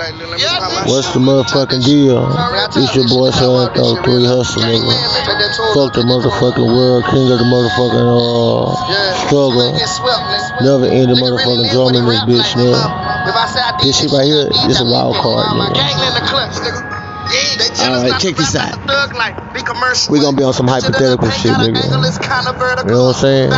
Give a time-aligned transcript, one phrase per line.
[0.00, 2.24] What's the motherfucking deal?
[2.72, 4.96] It's your boy Sean Throw Three Hustle nigga.
[5.76, 8.72] Fuck the motherfucking world, king of the motherfucking uh
[9.28, 9.76] struggle.
[10.64, 12.80] Never ending motherfucking drum in this bitch, nigga.
[13.82, 16.89] This shit right here, this a wild card, nigga.
[17.80, 18.74] Alright, check this out.
[20.10, 21.78] We're gonna be on some hypothetical shit, nigga.
[22.84, 23.50] You know what I'm saying?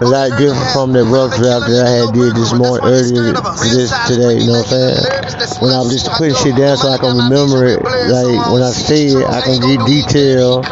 [0.00, 3.32] A lot different from that rough draft that I had did this morning earlier
[3.74, 4.98] this today, you know what I'm saying?
[5.62, 9.06] When I'm just putting shit down so I can remember it, like when I say
[9.10, 10.62] it, I can get detail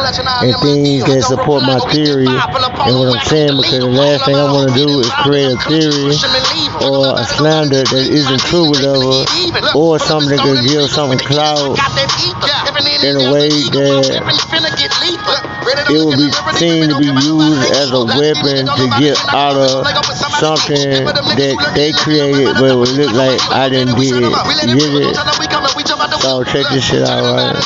[0.43, 2.27] and things that support my theory.
[2.27, 6.15] and what I'm saying because the last thing I wanna do is create a theory
[6.83, 9.23] or a slander that isn't true, whatever,
[9.79, 11.73] or something that could give something clout
[13.03, 14.05] in a way that
[15.89, 16.29] it will be
[16.61, 19.87] seen to be used as a weapon to get out of
[20.37, 24.31] something that they created, but it would look like I didn't did it.
[24.69, 25.17] You get it?
[26.21, 27.57] So check this shit out, right?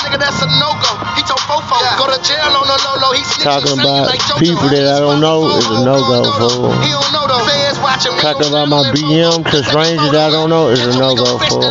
[3.42, 6.70] Talking about people that I don't know is a no-go, fool.
[7.96, 11.64] Talking about my BM to strangers that I don't know is a no-go, fool.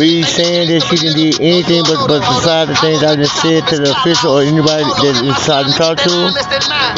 [0.00, 3.68] Me saying that she can do anything but but decide the things I just said
[3.68, 6.12] to the official or anybody that inside and talk to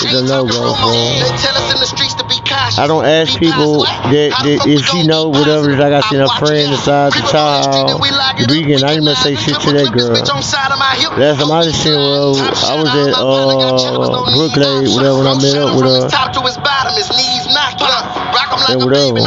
[0.07, 1.84] is a no-go, fool.
[2.79, 6.29] I don't ask people that, that if she know whatever that I got seen a
[6.41, 7.89] friend inside the child
[8.39, 8.85] the vegan.
[8.85, 10.17] I didn't even say shit to that girl.
[11.17, 15.57] Last time I just seen her, I was at uh Brooklyn, whatever, when I met
[15.57, 16.09] up with her.
[18.69, 19.21] And whatever.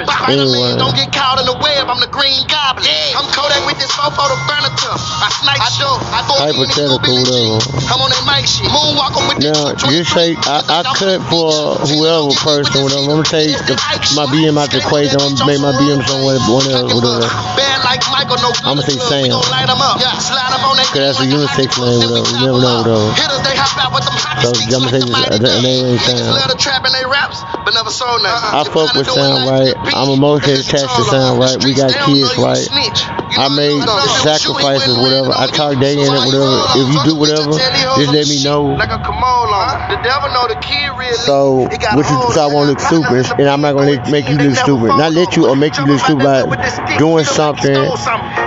[0.00, 0.80] Anyway.
[0.80, 1.84] Don't get caught in the web.
[1.92, 2.88] I'm the green goblin.
[3.12, 4.90] I'm Kodak with this fofo to burn it to.
[4.96, 5.60] I snipe.
[5.60, 7.60] I Hypothetical, whatever.
[7.92, 8.66] I'm on that mic shit.
[8.72, 13.04] Moonwalking with Now, you say I, I cut for whoever person, whatever.
[13.04, 13.76] I'm gonna take the,
[14.16, 15.20] my BM out the equation.
[15.20, 17.28] I'm gonna make my BM somewhere, whatever, whatever.
[17.54, 18.96] Bad like Michael, no I'ma say.
[18.96, 19.22] Sam.
[19.22, 19.44] We gon'
[19.82, 20.00] up.
[20.00, 22.28] Yeah, slide up on that Cause that's a unisex name, whatever.
[22.32, 23.06] You never know, whatever.
[23.18, 24.50] Hitters, they hop out with them hot So.
[24.56, 26.32] I'ma say Somebody this- uh, name ain't Sam.
[26.32, 28.50] love to trap in they raps, but never sold nothing.
[28.52, 29.74] I fuck with of doing Sound nothing right.
[29.84, 31.58] To the I'm beat, emotionally attached to Sound right.
[31.64, 33.22] We got the streets, they kids, don't know you right?
[33.32, 35.32] I made you gonna shoot sacrifices, you whatever.
[35.32, 36.52] I talk day in it, whatever.
[36.76, 38.76] If you do whatever, just let me know.
[38.76, 39.88] Like a Kamala.
[39.88, 41.16] The devil know the kid real.
[41.16, 44.56] So, what you so I won't look stupid, and I'm not gonna make you look
[44.56, 44.94] stupid.
[45.00, 47.74] Not let you or make you look stupid by doing something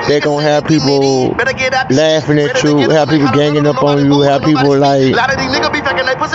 [0.08, 1.34] that gonna have people
[1.90, 5.14] laughing at you, have people ganging up on you, have people like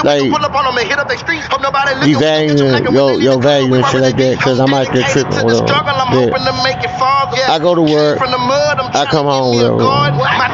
[0.05, 0.23] like
[2.03, 4.39] devaluing your your value and shit like that.
[4.41, 5.67] Cause I'm out there tripping, whatever.
[6.13, 6.31] Yeah.
[7.49, 8.19] I go to work,
[8.95, 9.79] I come home, whatever.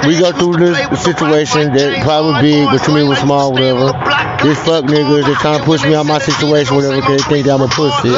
[0.07, 3.93] We go through this situation that probably big, but to me was small, whatever.
[4.43, 7.47] This fuck niggas that trying to push me out my situation, whatever, cause they think
[7.47, 8.13] that I'm a pussy.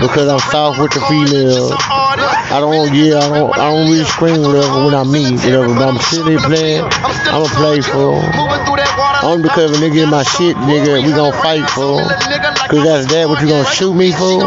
[0.00, 1.70] Because I'm soft with the females.
[2.52, 5.72] I don't, yeah, I don't, I don't really scream whatever when I meet, whatever.
[5.72, 6.84] But I'm silly playing.
[7.32, 8.20] I'm a playful.
[9.24, 11.96] Only because if a nigga in my shit, nigga, we gon' fight for.
[12.68, 14.44] Cause that's that what you gonna shoot me for?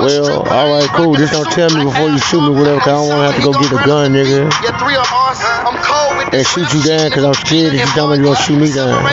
[0.00, 1.14] Well, alright, cool.
[1.20, 3.44] Just don't tell me before you shoot me, whatever, cause I don't wanna have to
[3.44, 4.48] go get a gun, nigga.
[4.64, 5.40] Yeah, three of us.
[5.68, 8.40] I'm cold And shoot you down cause I'm scared that you tell me you gonna
[8.40, 9.04] shoot me down.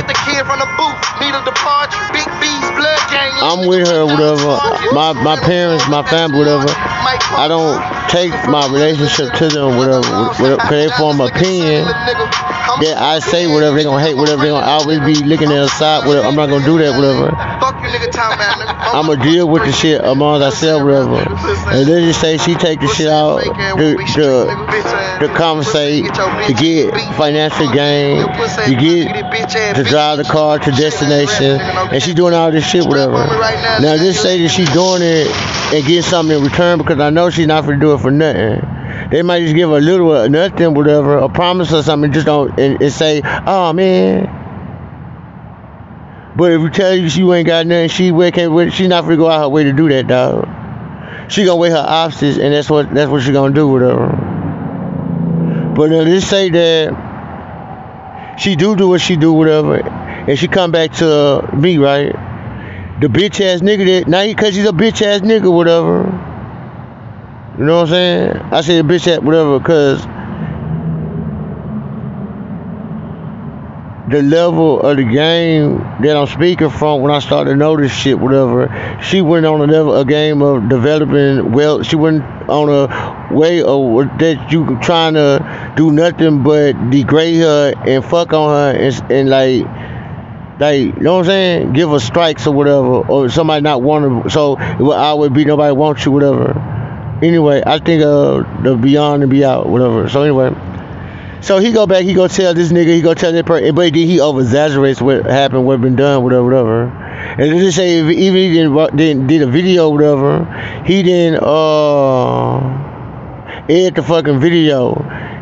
[3.42, 4.58] I'm with her, whatever.
[4.94, 6.68] My my parents, my family, whatever.
[6.70, 7.78] I don't
[8.10, 10.08] take my relationship to them, whatever.
[10.42, 14.66] whatever cause they form opinion that I say whatever they gonna hate, whatever they gonna
[14.66, 16.28] always be looking at the side, whatever.
[16.28, 17.32] I'm not gonna do that, whatever.
[17.60, 18.67] Fuck you nigga time.
[18.80, 21.18] I'ma deal with the shit among ourselves, whatever.
[21.72, 26.94] And then just say she take the shit out to to, to compensate, to get
[27.16, 32.66] financial gain, to get to drive the car to destination, and she doing all this
[32.70, 33.14] shit, whatever.
[33.14, 35.28] Now just say that she's doing it
[35.74, 38.62] and get something in return because I know she's not gonna do it for nothing.
[39.12, 42.58] They might just give a little or nothing, whatever, a promise or something, just don't
[42.60, 44.37] and, and say, oh man.
[46.38, 49.02] But if you tell you she ain't got nothing, she way can't wait, she not
[49.06, 50.48] gonna go out her way to do that, dog.
[51.32, 55.74] She gonna weigh her options, and that's what that's what she gonna do with her.
[55.76, 60.72] But uh, let's say that she do do what she do, whatever, and she come
[60.72, 62.12] back to me, right?
[63.02, 66.04] The bitch ass nigga that now because he's a bitch ass nigga, whatever.
[67.58, 68.38] You know what I'm saying?
[68.52, 70.06] I say bitch ass whatever, cause
[74.10, 78.18] the level of the game that I'm speaking from when I started to notice shit,
[78.18, 79.00] whatever.
[79.04, 81.84] She went on a level, a game of developing well.
[81.84, 87.74] She went on a way of that you trying to do nothing but degrade her
[87.86, 89.66] and fuck on her and, and like
[90.60, 94.24] like you know what I'm saying, give her strikes or whatever, or somebody not want
[94.24, 94.30] to.
[94.30, 96.58] So I would be nobody wants you, whatever.
[97.22, 100.08] Anyway, I think uh the beyond and be out, whatever.
[100.08, 100.56] So anyway.
[101.42, 103.94] So he go back, he go tell this nigga, he go tell that person, but
[103.94, 106.84] then he over exaggerates what happened, what been done, whatever, whatever.
[106.88, 110.46] And they just say if, even he didn't, didn't did a video, whatever,
[110.86, 112.58] he didn't uh
[113.70, 114.96] edit the fucking video.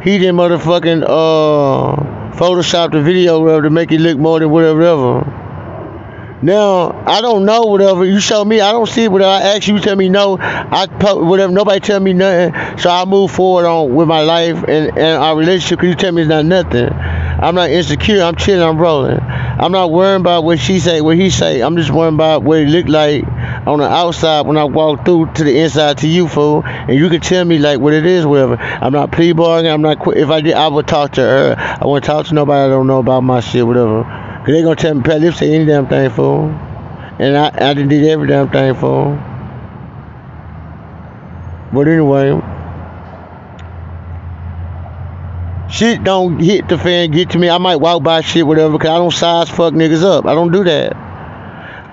[0.03, 4.77] He didn't motherfucking uh Photoshop the video, whatever, to make it look more than whatever,
[4.77, 5.44] whatever.
[6.45, 8.61] Now I don't know whatever you show me.
[8.61, 9.79] I don't see whatever I ask you.
[9.79, 10.37] Tell me no.
[10.39, 11.51] I whatever.
[11.51, 12.77] Nobody tell me nothing.
[12.77, 15.79] So I move forward on with my life and, and our relationship.
[15.79, 16.87] Cause you tell me it's not nothing.
[16.91, 18.21] I'm not insecure.
[18.21, 18.61] I'm chilling.
[18.61, 19.17] I'm rolling.
[19.19, 21.61] I'm not worrying about what she say, what he say.
[21.61, 23.23] I'm just worrying about what it look like
[23.65, 26.61] on the outside when I walk through to the inside to you, fool.
[26.63, 28.57] And you can tell me like what it is, whatever.
[28.57, 29.71] I'm not plea bargaining.
[29.71, 29.97] I'm not.
[30.15, 31.55] If I did, I would talk to her.
[31.57, 32.65] I wouldn't talk to nobody.
[32.65, 34.24] I don't know about my shit, whatever.
[34.45, 36.53] Cause they gonna tell me Pat say any damn thing for him.
[37.19, 39.23] And I, I did every damn thing for him.
[41.73, 42.39] But anyway,
[45.67, 47.49] shit don't hit the fan, get to me.
[47.49, 50.27] I might walk by shit, whatever, cause I don't size fuck niggas up.
[50.27, 51.04] I don't do that.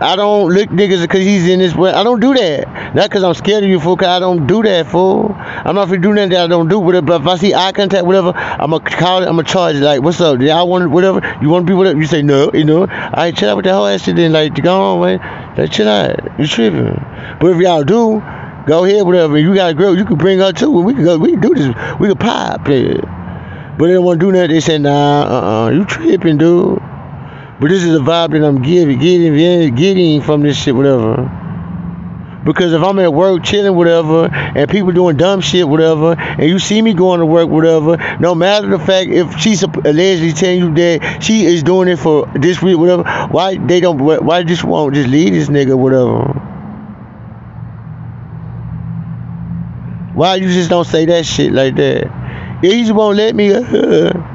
[0.03, 1.93] I don't lick niggas because he's in this way.
[1.93, 2.95] I don't do that.
[2.95, 5.33] Not because I'm scared of you, fool, because I don't do that, fool.
[5.39, 6.81] I'm not for do nothing that I don't do.
[6.81, 7.07] Whatever.
[7.07, 9.81] But if I see eye contact, whatever, I'm to call it, I'm to charge it.
[9.81, 10.41] Like, what's up?
[10.41, 11.21] I want whatever?
[11.41, 11.99] You want to be whatever?
[11.99, 12.87] You say no, you know.
[12.91, 14.33] I chill out with that whole ass shit then.
[14.33, 15.57] Like, go on, man.
[15.57, 16.39] Like, chill out.
[16.39, 16.95] You tripping.
[17.41, 18.21] But if y'all do,
[18.67, 19.39] go ahead, whatever.
[19.39, 20.71] You got a girl, you can bring her too.
[20.71, 21.69] We can go, we can do this.
[22.01, 23.01] We can pop it.
[23.79, 24.51] But they don't want to do nothing.
[24.51, 25.71] They say, nah, uh-uh.
[25.71, 26.83] You tripping, dude.
[27.61, 31.31] But this is the vibe that I'm giving, getting, getting from this shit, whatever.
[32.45, 36.59] Because if I'm at work chilling, whatever, and people doing dumb shit, whatever, and you
[36.59, 40.75] see me going to work, whatever, no matter the fact if she's allegedly telling you
[40.75, 44.95] that she is doing it for this week, whatever, why they don't, why just won't
[44.95, 46.25] just leave this nigga, whatever.
[50.15, 52.59] Why you just don't say that shit like that?
[52.61, 53.53] He just won't let me.
[53.53, 54.32] Uh,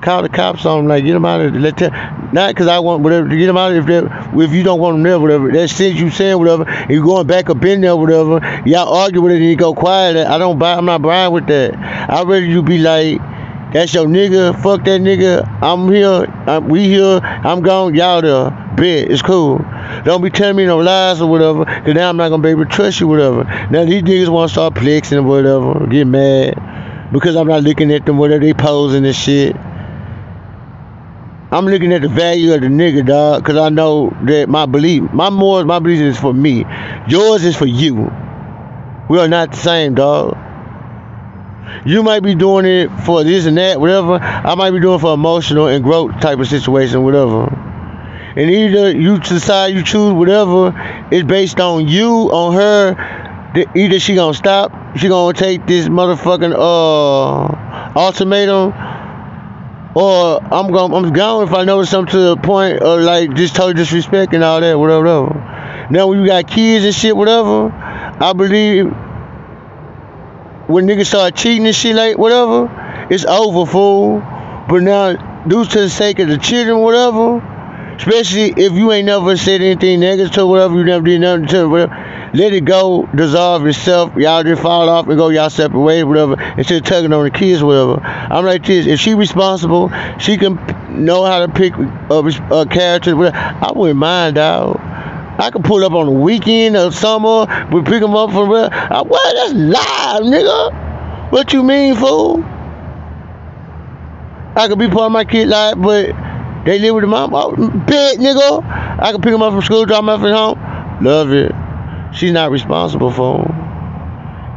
[0.00, 1.92] call the cops on them, like get them out of let them,
[2.32, 4.94] not because I want whatever to get them out if they if you don't want
[4.94, 5.50] them there whatever.
[5.50, 9.20] That since you saying whatever and you going back up in there whatever y'all argue
[9.20, 10.16] with it and you go quiet.
[10.16, 11.74] I don't buy I'm not buying with that.
[11.74, 13.20] I rather you be like
[13.72, 18.50] that's your nigga fuck that nigga I'm here I'm, we here I'm gone y'all there
[18.76, 19.58] bet it's cool.
[20.04, 22.64] Don't be telling me no lies or whatever cause now I'm not gonna be able
[22.64, 23.44] to trust you whatever.
[23.70, 27.92] Now these niggas want to start flexing or whatever get mad because I'm not looking
[27.92, 29.56] at them whatever they posing and shit
[31.50, 35.10] I'm looking at the value of the nigga, dog, because I know that my belief,
[35.14, 36.66] my morals, my belief is for me.
[37.08, 38.12] Yours is for you.
[39.08, 40.36] We are not the same, dog.
[41.86, 44.14] You might be doing it for this and that, whatever.
[44.14, 47.44] I might be doing for emotional and growth type of situation, whatever.
[48.36, 50.74] And either you decide you choose whatever,
[51.10, 53.64] it's based on you, on her.
[53.74, 58.72] Either she gonna stop, she gonna take this motherfucking uh ultimatum
[59.94, 63.56] or I'm going I'm gone if I notice something to the point of like just
[63.56, 65.88] total disrespect and all that, whatever, whatever.
[65.90, 68.86] Now when you got kids and shit, whatever, I believe
[70.68, 74.20] when niggas start cheating and shit like whatever, it's over, fool.
[74.68, 77.38] But now, due to the sake of the children, whatever,
[77.96, 81.68] especially if you ain't never said anything negative to whatever, you never did nothing to
[81.68, 82.07] whatever
[82.38, 84.14] let it go, dissolve yourself.
[84.16, 86.40] Y'all just fall off and go y'all separate ways, whatever.
[86.56, 88.00] Instead of tugging on the kids, whatever.
[88.00, 88.86] I'm like this.
[88.86, 89.90] If she responsible,
[90.20, 90.54] she can
[91.04, 93.16] know how to pick a, a character.
[93.16, 93.36] Whatever.
[93.36, 94.78] I wouldn't mind, dog.
[94.80, 97.46] I could pull up on the weekend or summer.
[97.72, 98.72] We pick them up from where?
[98.72, 99.34] I, what?
[99.34, 101.32] That's live, nigga.
[101.32, 102.44] What you mean, fool?
[104.54, 106.14] I could be part of my kid life, but
[106.64, 107.34] they live with the mom.
[107.34, 109.00] Oh, nigga.
[109.00, 111.04] I could pick them up from school, drop them off at home.
[111.04, 111.67] Love it.
[112.12, 113.68] She's not responsible for them.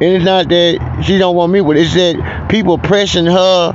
[0.01, 1.81] And it's not that she don't want me with it.
[1.81, 3.71] It's that people pressing her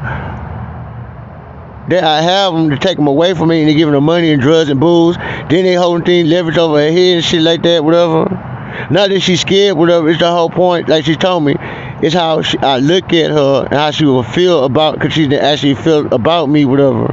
[1.88, 4.32] that I have them to take them away from me and they giving them money
[4.32, 5.16] and drugs and booze.
[5.16, 8.24] Then they holding things leverage over her head and shit like that, whatever.
[8.90, 10.08] Not that she's scared, whatever.
[10.08, 10.88] It's the whole point.
[10.88, 11.54] Like she told me,
[12.02, 15.28] it's how she, I look at her and how she will feel about, because she
[15.28, 17.06] didn't actually feel about me, whatever.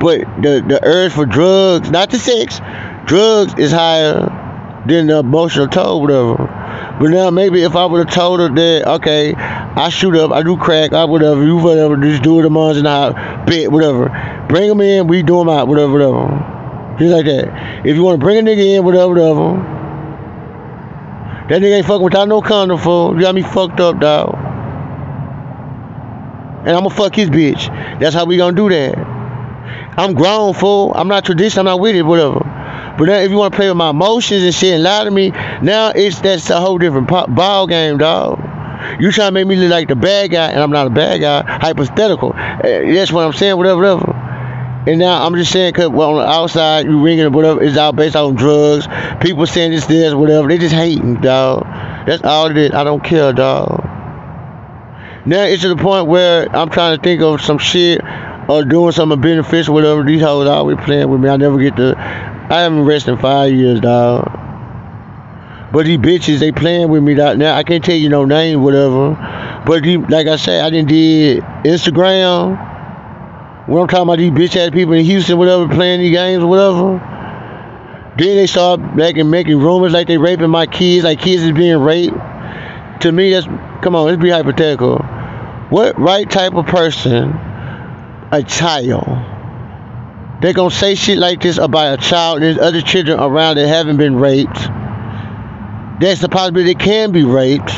[0.00, 2.60] But the the urge for drugs, not the sex,
[3.06, 4.35] drugs is higher
[4.86, 6.36] than the emotional toll, whatever.
[7.00, 10.42] But now maybe if I would have told her that, okay, I shoot up, I
[10.42, 14.46] do crack, I whatever, you whatever, just do it amongst and I bet, whatever.
[14.48, 16.96] Bring them in, we do them out, whatever, whatever.
[16.98, 17.86] Just like that.
[17.86, 19.76] If you want to bring a nigga in, whatever, whatever.
[21.48, 23.14] That nigga ain't fucking without no condom, fool.
[23.14, 24.34] You got me fucked up, dog.
[26.66, 27.68] And I'm gonna fuck his bitch.
[28.00, 28.98] That's how we gonna do that.
[29.98, 30.92] I'm grown, fool.
[30.94, 31.60] I'm not traditional.
[31.60, 32.40] I'm not with it, whatever.
[32.98, 35.10] But now, if you want to play with my emotions and shit and lie to
[35.10, 38.40] me, now it's that's a whole different ball game, dog.
[39.00, 41.20] You trying to make me look like the bad guy, and I'm not a bad
[41.20, 41.42] guy.
[41.42, 42.32] Hypothetical.
[42.34, 43.56] Eh, that's what I'm saying.
[43.56, 44.26] Whatever, whatever.
[44.86, 47.96] And now I'm just saying, cause well, on the outside, you ringing whatever is out
[47.96, 48.86] based on drugs.
[49.20, 50.46] People saying this, this, whatever.
[50.46, 51.64] They just hating, dog.
[52.06, 52.72] That's all it is.
[52.72, 53.84] I don't care, dog.
[55.26, 58.00] Now it's to the point where I'm trying to think of some shit
[58.48, 60.04] or doing something beneficial, whatever.
[60.04, 61.28] These hoes always playing with me.
[61.28, 62.35] I never get to.
[62.48, 64.30] I haven't rested in five years, dog.
[65.72, 67.38] But these bitches, they playing with me dog.
[67.38, 67.56] now.
[67.56, 69.14] I can't tell you no name, whatever.
[69.66, 72.56] But like I said, I didn't did Instagram.
[73.66, 76.98] When I'm talking about these bitch ass people in Houston, whatever, playing these games, whatever.
[78.16, 81.78] Then they start making making rumors like they raping my kids, like kids is being
[81.78, 82.16] raped.
[83.00, 83.46] To me, that's
[83.82, 84.98] come on, let's be hypothetical.
[85.68, 87.30] What right type of person,
[88.30, 89.04] a child,
[90.40, 93.96] they're gonna say shit like this about a child there's other children around that haven't
[93.96, 94.58] been raped.
[95.98, 97.72] There's the possibility they can be raped.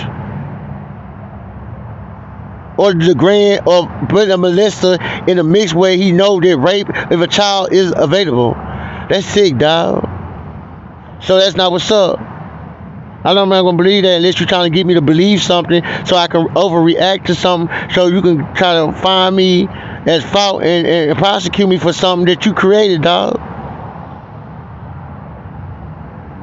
[2.77, 6.89] Or the grand or putting a molester in a mix where he know that rape
[7.11, 8.55] if a child is available.
[9.09, 10.09] That's sick, dog.
[11.23, 12.21] So that's not what's up.
[13.25, 15.83] I know I'm gonna believe that unless you're trying to get me to believe something
[16.07, 19.69] so I can overreact to something so you can try to find me
[20.07, 23.39] as fault and, and prosecute me for something that you created, dog.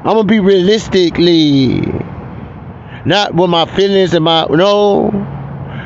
[0.06, 1.82] I'm gonna be realistically,
[3.06, 5.35] not with my feelings and my no.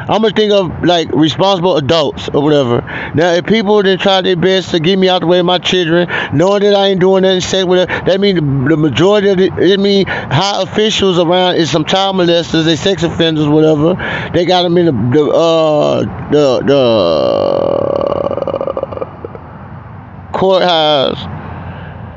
[0.10, 2.82] I'm gonna think of like responsible adults or whatever.
[3.14, 5.60] Now, if people didn't try their best to get me out the way of my
[5.60, 9.40] children, knowing that I ain't doing nothing, say whatever, that means the, the majority of
[9.40, 13.94] it, it mean high officials around is some child molesters, they sex offenders, whatever.
[14.34, 16.00] They got them in the the uh,
[16.32, 16.80] the, the
[20.34, 21.24] courthouse.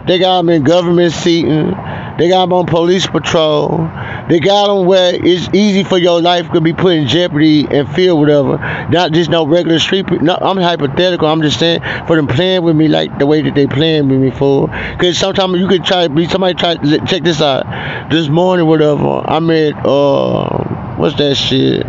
[0.07, 1.75] They got them in government seating.
[2.19, 3.89] They got them on police patrol.
[4.29, 7.89] They got them where it's easy for your life to be put in jeopardy and
[7.89, 8.59] feel whatever.
[8.91, 10.11] Not just no regular street.
[10.23, 11.27] No, I'm hypothetical.
[11.27, 14.21] I'm just saying for them playing with me like the way that they playing with
[14.21, 14.69] me for.
[14.99, 16.75] Cause sometimes you could try to be somebody try
[17.07, 18.11] check this out.
[18.11, 19.23] This morning, whatever.
[19.27, 21.87] I'm at uh, what's that shit?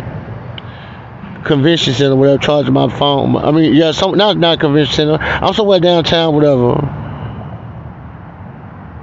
[1.44, 2.38] Convention center, whatever.
[2.38, 3.36] Charging my phone.
[3.36, 5.18] I mean, yeah, some not not convention center.
[5.20, 7.03] I'm somewhere downtown, whatever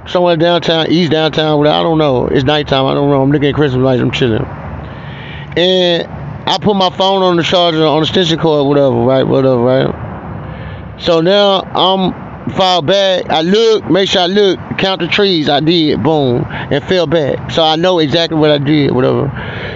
[0.06, 1.76] somewhere downtown, east downtown, whatever.
[1.76, 2.26] I don't know.
[2.26, 2.86] It's nighttime.
[2.86, 3.22] I don't know.
[3.22, 4.02] I'm looking at Christmas lights.
[4.02, 4.44] I'm chilling.
[4.44, 6.06] And
[6.48, 9.22] I put my phone on the charger on the extension cord, whatever, right?
[9.22, 11.00] Whatever, right?
[11.00, 13.30] So now I'm fall back.
[13.30, 15.48] I look, make sure I look, count the trees.
[15.48, 17.50] I did, boom, and fell back.
[17.50, 19.30] So I know exactly what I did, whatever.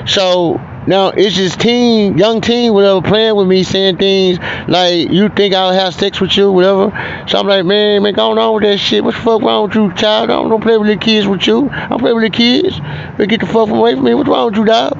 [0.06, 4.38] So now it's just teen, young teen, whatever, playing with me, saying things
[4.68, 6.90] like, "You think I'll have sex with you, whatever."
[7.28, 9.02] So I'm like, "Man, man, go on with that shit.
[9.02, 10.30] What the fuck wrong with you, child?
[10.30, 11.68] I don't, don't play with the kids with you.
[11.70, 12.80] I don't play with the kids.
[13.16, 14.14] But get the fuck away from me.
[14.14, 14.96] What's wrong with you, dog?"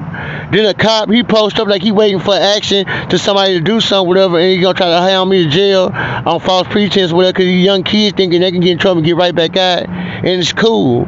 [0.51, 3.81] Then a cop, he post up like he waiting for action to somebody to do
[3.81, 7.33] something, whatever, and he gonna try to hound me to jail on false pretense, whatever,
[7.33, 9.87] because these young kids thinking they can get in trouble and get right back out,
[9.87, 11.07] and it's cool.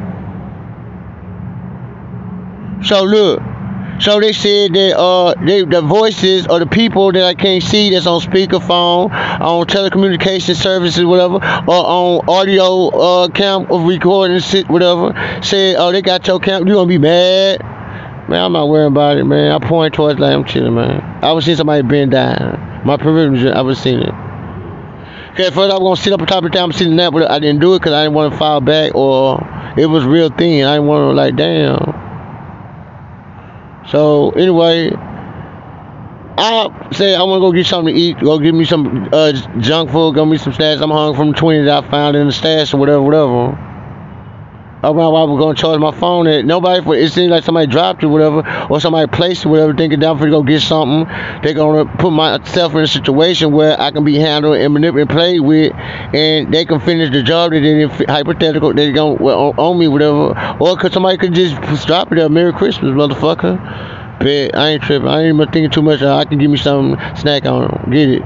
[2.82, 3.42] So look.
[4.00, 7.90] So they said that uh, they, the voices or the people that I can't see
[7.90, 15.76] that's on speakerphone, on telecommunication services, whatever, or on audio uh, cam recording, whatever, said,
[15.78, 17.60] oh, they got your cam, you gonna be mad.
[18.30, 19.52] Man, I'm not worrying about it, man.
[19.52, 21.02] I point towards like I'm chilling, man.
[21.22, 22.82] I was seeing somebody bend down.
[22.86, 24.14] My privilege, I was seeing it.
[25.32, 27.30] Okay, first I was gonna sit up on top of the I'm sitting there, but
[27.30, 29.40] I didn't do it because I didn't want to fall back or
[29.76, 30.64] it was real thin.
[30.64, 32.09] I didn't want to like, damn.
[33.90, 34.90] So anyway,
[36.38, 38.18] I say I want to go get something to eat.
[38.20, 40.14] Go give me some uh, junk food.
[40.14, 40.80] Go me some snacks.
[40.80, 43.69] I'm hungry from the 20 that I found in the stash or whatever, whatever.
[44.82, 46.26] I my wife was gonna charge my phone.
[46.26, 49.74] And nobody for it seems like somebody dropped it, whatever, or somebody placed it, whatever,
[49.74, 51.04] thinking down for to go get something.
[51.42, 55.40] They're gonna put myself in a situation where I can be handled and manipulated, played
[55.40, 59.88] with, and they can finish the job that they hypothetical they gonna well, own me,
[59.88, 62.28] whatever, or cause somebody could just drop it there.
[62.28, 63.58] Merry Christmas, motherfucker.
[64.18, 65.08] But I ain't tripping.
[65.08, 66.02] I ain't even thinking too much.
[66.02, 67.90] I can give me some snack on.
[67.90, 68.22] Get it.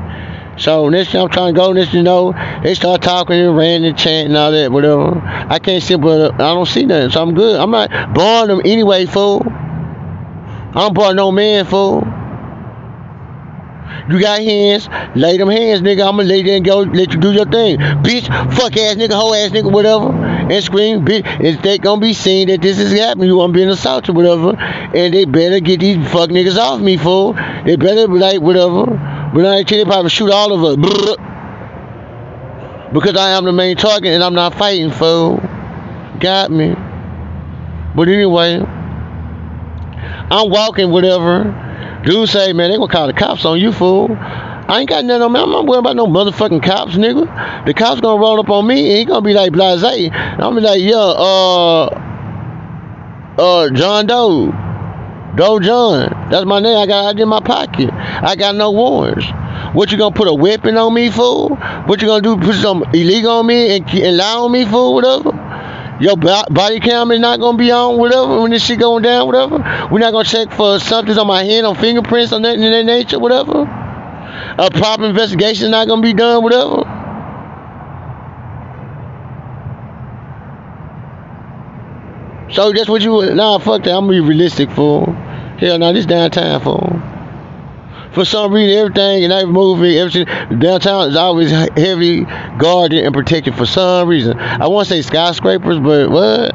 [0.57, 2.33] So next time I'm trying to go, next you know,
[2.63, 5.21] they start talking and ranting and chanting and all that, whatever.
[5.25, 7.59] I can't see, but I don't see nothing, so I'm good.
[7.59, 9.43] I'm not born them anyway, fool.
[9.47, 12.07] I am born no man, fool.
[14.09, 16.07] You got hands, lay them hands, nigga.
[16.07, 17.79] I'ma lay there and go let you do your thing.
[17.79, 20.13] Bitch, fuck ass nigga, hoe ass nigga, whatever.
[20.13, 21.25] And scream, bitch.
[21.43, 24.57] If they gonna be seen that this is happening, you wanna be assaulted, whatever.
[24.59, 27.33] And they better get these fuck niggas off me, fool.
[27.65, 29.14] They better be like, whatever.
[29.35, 30.77] But I tell you, probably shoot all of us.
[32.93, 35.43] Because I am the main target and I'm not fighting, fool.
[36.21, 36.77] Got me.
[37.97, 38.61] But anyway,
[40.31, 42.03] I'm walking, whatever.
[42.05, 44.17] Dude say, man, they gonna call the cops on you, fool.
[44.17, 45.41] I ain't got nothing on me.
[45.41, 47.67] I'm not worried about no motherfucking cops, nigga.
[47.67, 49.83] The cops gonna roll up on me and he gonna be like blase.
[49.83, 51.87] I'm gonna be like, yeah, uh,
[53.37, 54.64] uh, John Doe.
[55.37, 56.29] Doe John.
[56.31, 56.77] That's my name.
[56.77, 57.91] I got it in my pocket.
[57.93, 59.27] I got no warrants.
[59.75, 61.57] What you gonna put a weapon on me, fool?
[61.87, 62.37] What you gonna do?
[62.37, 64.95] Put some illegal on me and, and lie on me, fool?
[64.95, 65.31] Whatever.
[66.01, 68.43] Your body cam is not gonna be on, whatever.
[68.43, 69.59] When this shit going down, whatever.
[69.91, 72.85] We're not gonna check for something on my hand, on fingerprints, or nothing in that
[72.85, 73.63] nature, whatever.
[74.59, 76.85] A proper investigation not gonna be done, whatever.
[82.53, 83.97] So that's what you nah fuck that.
[83.97, 85.24] I'm gonna be realistic fool.
[85.59, 87.03] Hell nah, this downtown fool.
[88.13, 90.27] For some reason everything in every movie, everything
[90.59, 92.25] downtown is always heavy
[92.59, 94.39] guarded and protected for some reason.
[94.39, 96.55] I wanna say skyscrapers, but what?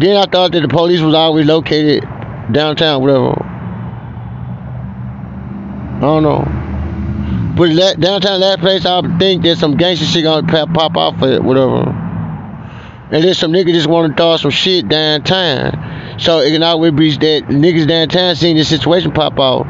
[0.00, 2.02] Then I thought that the police was always located
[2.52, 3.34] downtown, whatever.
[5.96, 6.44] I don't know.
[7.56, 11.28] But that, downtown that place, I think there's some gangster shit gonna pop off of
[11.30, 11.90] it, whatever.
[13.10, 15.97] And then some niggas just want to throw some shit downtown.
[16.18, 19.66] So it can always be that niggas downtown seeing this situation pop out.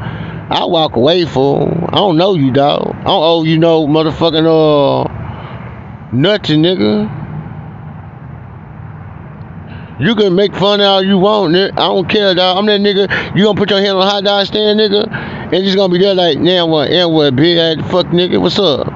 [0.50, 1.69] I walk away, fool.
[1.88, 2.88] I don't know you, dog.
[2.88, 7.17] I don't owe you no motherfucking uh nothing, nigga.
[10.00, 11.73] You can make fun all you want, nigga.
[11.73, 12.57] I don't care, dog.
[12.57, 13.37] I'm that nigga.
[13.37, 15.07] You gonna put your hand on a hot dog stand, nigga,
[15.52, 16.90] and just gonna be there like, now what?
[16.90, 17.37] And what?
[17.37, 18.40] Big ass fuck, nigga.
[18.40, 18.87] What's up?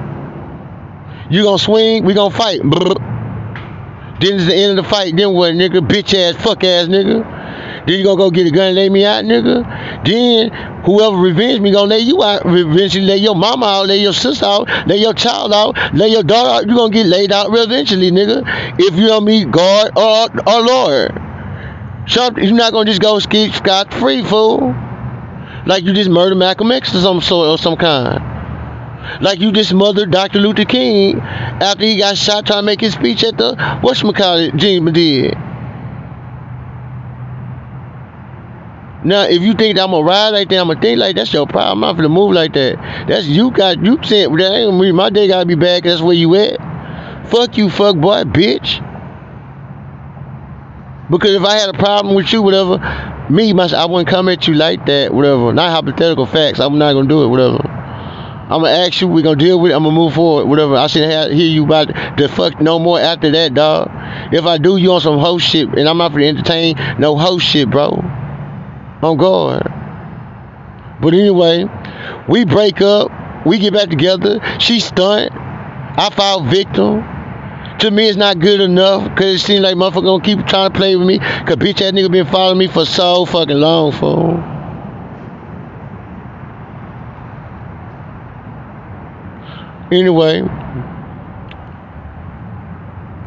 [1.29, 2.03] You gonna swing?
[2.03, 2.61] We gonna fight.
[2.63, 5.15] Then it's the end of the fight.
[5.15, 5.87] Then what, nigga?
[5.87, 7.42] Bitch ass, fuck ass, nigga.
[7.85, 10.05] Then you gonna go get a gun and lay me out, nigga.
[10.05, 10.51] Then
[10.83, 12.43] whoever revenge me gonna lay you out.
[12.45, 16.23] Eventually lay your mama out, lay your sister out, lay your child out, lay your
[16.23, 16.67] daughter out.
[16.67, 18.43] You gonna get laid out eventually, nigga.
[18.79, 21.19] If you don't meet God or or Lord.
[22.07, 24.75] Something, you're not gonna just go skate scot free, fool.
[25.65, 28.33] Like you just murdered Malcolm X or some sort or some kind.
[29.21, 30.39] Like you just murdered Dr.
[30.39, 34.91] Luther King after he got shot trying to make his speech at the whatchamacallit Gene
[34.91, 35.35] did.
[39.05, 41.33] Now, if you think that I'm gonna ride like that, I'm gonna think like that's
[41.33, 41.83] your problem.
[41.83, 43.05] I'm not gonna move like that.
[43.07, 44.91] That's you got you said that ain't me.
[44.93, 45.83] My day gotta be bad.
[45.83, 46.57] That's where you at.
[47.29, 48.81] Fuck you, fuck boy, bitch.
[51.09, 52.77] Because if I had a problem with you, whatever,
[53.29, 55.51] me, myself, I wouldn't come at you like that, whatever.
[55.51, 56.59] Not hypothetical facts.
[56.59, 57.59] I'm not gonna do it, whatever.
[57.63, 59.07] I'm gonna ask you.
[59.09, 59.75] We're gonna deal with it.
[59.75, 60.45] I'm gonna move forward.
[60.45, 60.75] Whatever.
[60.75, 61.87] I should have hear you about
[62.17, 63.89] the fuck no more after that, dog.
[64.33, 67.45] If I do, you on some host shit, and I'm not for entertain no host
[67.45, 68.22] shit, bro.
[69.03, 69.63] On God.
[71.01, 71.65] But anyway,
[72.29, 73.11] we break up.
[73.45, 74.39] We get back together.
[74.59, 75.33] She stunt.
[75.33, 77.03] I fall victim.
[77.79, 80.77] To me, it's not good enough because it seems like motherfucker gonna keep trying to
[80.77, 81.19] play with me.
[81.19, 84.41] Cause bitch ass nigga been following me for so fucking long, fool.
[89.91, 90.39] Anyway,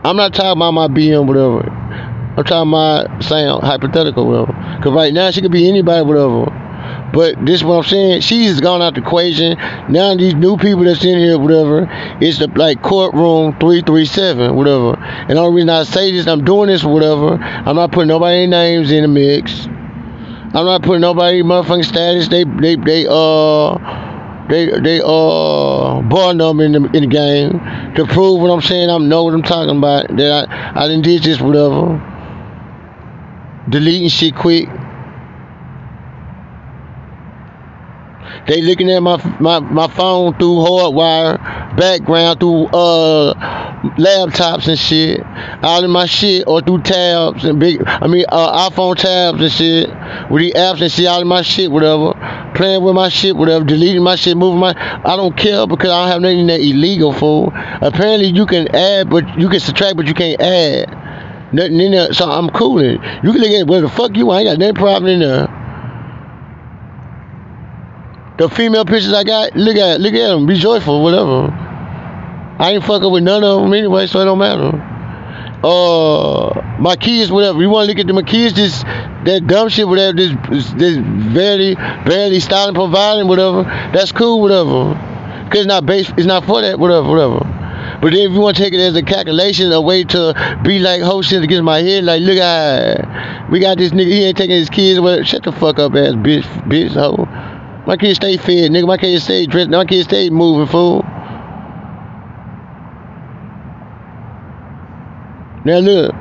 [0.02, 1.68] I'm not talking about my BM, whatever.
[2.38, 4.65] I'm talking about saying hypothetical, whatever.
[4.86, 6.44] Because right now, she could be anybody, whatever.
[7.12, 8.20] But this is what I'm saying.
[8.20, 9.58] She's gone out the equation.
[9.90, 11.88] Now these new people that's in here, whatever,
[12.20, 14.94] it's the like courtroom 337, whatever.
[14.94, 17.34] And the only reason I say this, I'm doing this, whatever.
[17.34, 19.66] I'm not putting nobody's names in the mix.
[19.66, 22.28] I'm not putting nobody motherfucking status.
[22.28, 27.58] They they they uh they they uh bar number in the in the game
[27.96, 28.88] to prove what I'm saying.
[28.88, 30.16] I know what I'm talking about.
[30.16, 32.12] That I I didn't did this whatever.
[33.68, 34.68] Deleting shit quick.
[38.46, 43.34] They looking at my my my phone through hardwire, background through uh
[43.98, 45.20] laptops and shit,
[45.62, 49.52] all of my shit or through tabs and big I mean uh, iPhone tabs and
[49.52, 49.88] shit
[50.30, 52.14] with the apps and see all of my shit whatever
[52.56, 54.74] playing with my shit, whatever, deleting my shit, moving my.
[54.76, 57.52] I don't care because I don't have nothing that illegal for.
[57.82, 61.05] Apparently, you can add, but you can subtract, but you can't add.
[61.56, 63.02] Nothing in there, so I'm cooling.
[63.22, 64.46] You can look at where the fuck you want.
[64.46, 65.46] I ain't got no problem in there.
[68.38, 71.48] The female pictures I got, look at, look at them, be joyful, whatever.
[72.58, 74.68] I ain't fucking with none of them anyway, so it don't matter.
[75.64, 77.58] Uh, my kids, whatever.
[77.62, 80.30] You want to look at the, my kids, just that dumb shit, whatever, this,
[80.74, 80.98] this
[81.32, 83.62] barely, barely styling, providing, whatever,
[83.94, 84.92] that's cool, whatever.
[85.44, 87.55] Because it's not based, it's not for that, whatever, whatever.
[88.00, 90.78] But then if you want to take it as a calculation, a way to be
[90.78, 94.56] like hosting against my head, like, look, I, we got this nigga, he ain't taking
[94.56, 97.26] his kids, well, shut the fuck up, ass bitch, bitch, hoe.
[97.86, 98.86] My kids stay fed, nigga.
[98.86, 99.70] My kids stay dressed.
[99.70, 101.02] My kids stay moving, fool.
[105.64, 106.12] Now look.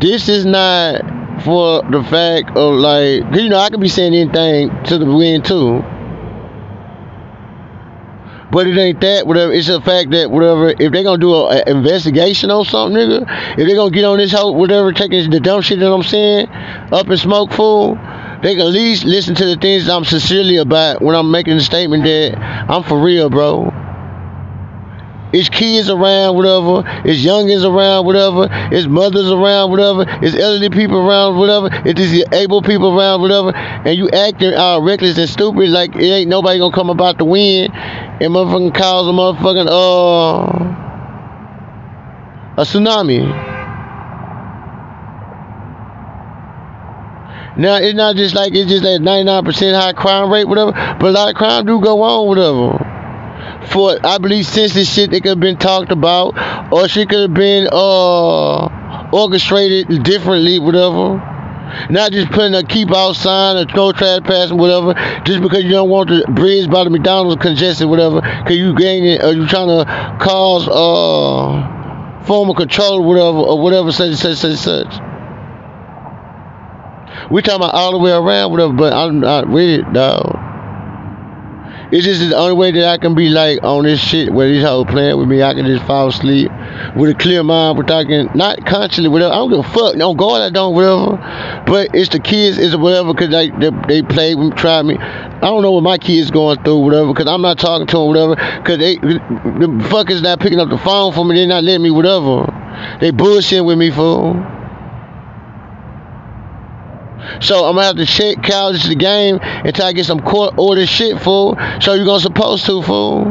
[0.00, 1.02] This is not
[1.42, 5.44] for the fact of like, you know, I could be saying anything to the wind
[5.44, 5.82] too.
[8.52, 9.52] But it ain't that, whatever.
[9.52, 13.22] It's the fact that whatever, if they're gonna do an investigation on something, nigga,
[13.58, 16.48] if they're gonna get on this whole whatever, taking the dumb shit that I'm saying,
[16.92, 17.94] up and smoke fool,
[18.42, 21.60] they can at least listen to the things I'm sincerely about when I'm making a
[21.60, 23.70] statement that I'm for real, bro.
[25.32, 26.82] It's kids around, whatever.
[27.04, 28.48] It's youngins around, whatever.
[28.74, 30.04] It's mothers around, whatever.
[30.24, 31.68] It's elderly people around, whatever.
[31.84, 33.54] It's able people around, whatever.
[33.54, 37.24] And you acting uh, reckless and stupid like it ain't nobody gonna come about the
[37.24, 40.76] win and motherfucking cause a motherfucking uh
[42.56, 43.58] a tsunami.
[47.56, 50.72] Now it's not just like it's just that 99% high crime rate, whatever.
[50.72, 52.89] But a lot of crime do go on, whatever
[53.68, 57.20] for I believe since this shit that could have been talked about or she could
[57.20, 61.26] have been uh orchestrated differently, whatever.
[61.88, 64.94] Not just putting a keep out sign or no trash pass whatever,
[65.24, 69.22] just because you don't want the bridge by the McDonald's congested, whatever, because you gaining
[69.22, 69.84] or you trying to
[70.20, 74.92] cause uh form of control, whatever, or whatever, such such such such.
[77.30, 80.50] We talking about all the way around, whatever, but I'm not with it, dog.
[81.92, 84.62] It's just the only way that I can be like on this shit where these
[84.62, 85.42] hoes playing with me.
[85.42, 86.48] I can just fall asleep
[86.94, 89.32] with a clear mind, I can not consciously whatever.
[89.32, 89.96] I don't give a fuck.
[89.96, 91.16] No God, I don't whatever.
[91.66, 94.98] But it's the kids, it's whatever, cause they they, they played with try me.
[94.98, 98.06] I don't know what my kids going through, whatever, cause I'm not talking to them,
[98.06, 101.34] whatever, cause they the fuckers not picking up the phone for me.
[101.34, 102.46] They not letting me, whatever.
[103.00, 104.59] They bullshitting with me, fool.
[107.40, 110.86] So I'm gonna have to check college the game until I get some court order
[110.86, 111.56] shit, fool.
[111.80, 113.24] So you gonna supposed to, fool.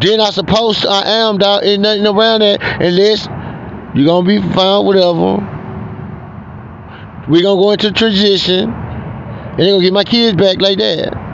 [0.00, 1.64] Then I supposed to, I am, dog.
[1.64, 3.26] Ain't nothing around that unless
[3.96, 5.36] you gonna be found, whatever.
[7.28, 11.25] We gonna go into transition, and they gonna get my kids back like that.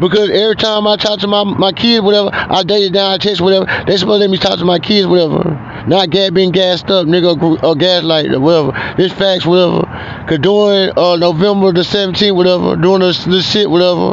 [0.00, 3.40] Because every time I talk to my, my kid, whatever, I date down, I text
[3.40, 5.84] whatever, they supposed to let me talk to my kids, whatever.
[5.86, 8.72] Not gas being gassed up, nigga, or gaslight, whatever.
[8.96, 9.82] This facts, whatever.
[10.28, 14.12] Cause during uh, November the 17th, whatever, doing this, this shit, whatever,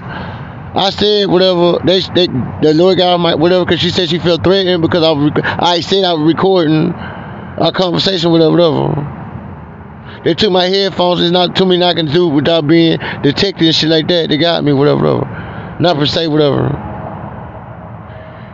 [0.74, 1.80] I said whatever.
[1.84, 5.12] They, they the lawyer got my whatever because she said she felt threatened because I
[5.12, 10.22] was, I said I was recording our conversation with her, whatever.
[10.24, 11.20] They took my headphones.
[11.20, 14.30] There's not too many I can do without being detected and shit like that.
[14.30, 15.51] They got me, whatever, whatever.
[15.82, 16.70] Not per se, whatever.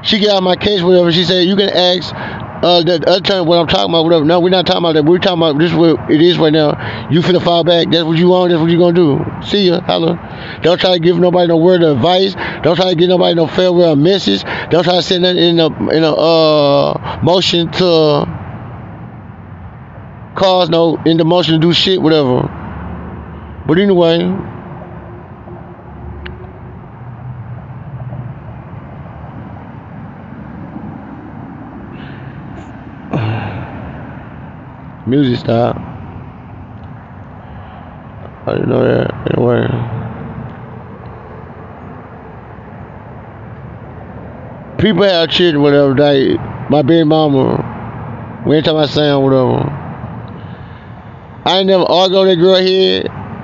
[0.01, 1.11] She got my case, whatever.
[1.11, 4.23] She said you can ask uh, the other time what I'm talking about, whatever.
[4.23, 5.03] No, we're not talking about that.
[5.03, 5.71] We're talking about this.
[5.71, 7.09] is What it is right now.
[7.11, 7.91] You finna fall back.
[7.91, 8.51] That's what you want.
[8.51, 9.19] That's what you gonna do.
[9.45, 9.81] See ya.
[9.81, 10.17] Hello.
[10.61, 12.33] Don't try to give nobody no word of advice.
[12.63, 14.43] Don't try to give nobody no farewell message.
[14.69, 18.25] Don't try to send that in a in a uh motion to
[20.35, 22.43] cause no in the motion to do shit, whatever.
[23.67, 24.55] But anyway.
[35.08, 35.78] Music stop.
[38.46, 39.10] I didn't know that.
[39.32, 39.67] Anyway.
[44.80, 45.93] People have children, whatever.
[45.93, 46.36] They,
[46.70, 49.63] my baby mama, we ain't talking about saying whatever.
[51.46, 53.04] I ain't never argued with that girl here.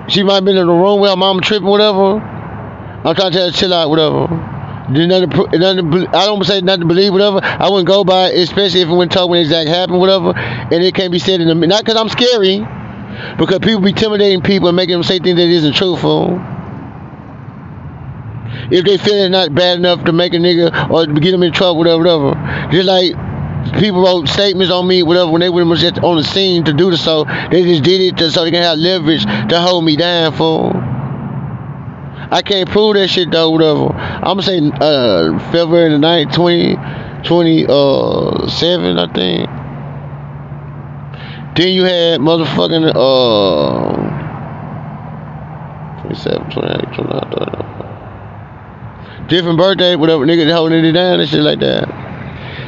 [0.10, 2.20] She might have been in the room with her mama tripping, whatever.
[2.20, 4.53] I'm trying to tell her chill out, whatever.
[4.90, 7.40] Nothing, nothing, I don't say nothing to believe, whatever.
[7.42, 10.34] I wouldn't go by it, especially if it went told when exact happened, whatever.
[10.36, 12.60] And it can't be said in the not because I'm scary,
[13.38, 16.40] because people be intimidating people and making them say things that isn't truthful.
[18.72, 21.54] If they feel it's not bad enough to make a nigga or get them in
[21.54, 22.70] trouble, whatever, whatever.
[22.72, 23.14] Just like
[23.80, 26.92] people wrote statements on me, whatever, when they were just on the scene to do
[26.92, 29.96] the so, they just did it to, so they can have leverage to hold me
[29.96, 30.93] down for.
[32.34, 33.94] I can't prove that shit though, whatever.
[33.94, 36.76] I'm say uh, February the 9th, 20,
[37.28, 39.48] 27, I think.
[41.56, 43.94] Then you had motherfucking uh
[46.02, 47.32] 27, 28, 29,
[49.20, 49.28] 30.
[49.28, 52.03] Different birthday, whatever nigga holding it down and shit like that.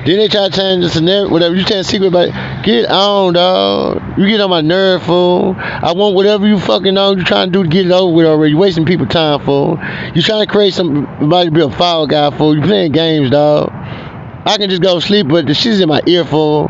[0.05, 1.55] Then they try to change the scenario, whatever.
[1.55, 2.63] You tell secret it.
[2.63, 4.19] Get on, dog.
[4.19, 5.55] You get on my nerve, fool.
[5.57, 8.27] I want whatever you fucking know you trying to do to get it over with
[8.27, 8.51] already.
[8.51, 9.79] You wasting people time, fool.
[10.13, 12.55] You trying to create somebody to be a foul guy, fool.
[12.55, 13.71] You playing games, dog.
[13.73, 16.69] I can just go sleep, but the shit's in my ear, fool.